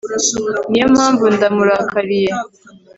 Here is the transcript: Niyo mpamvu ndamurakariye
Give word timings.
Niyo 0.71 0.87
mpamvu 0.95 1.23
ndamurakariye 1.35 2.31